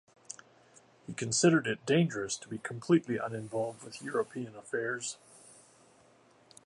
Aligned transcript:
He 1.05 1.13
considered 1.13 1.67
it 1.67 1.85
dangerous 1.85 2.35
to 2.37 2.47
be 2.47 2.57
completely 2.57 3.19
uninvolved 3.19 3.83
with 3.83 4.01
European 4.01 4.55
affairs. 4.55 5.17